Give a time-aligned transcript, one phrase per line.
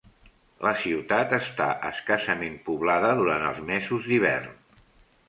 [0.67, 4.57] La ciutat està escassament poblada durant els mesos d'hivern.